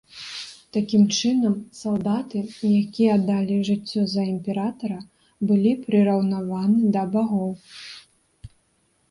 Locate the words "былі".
5.53-5.75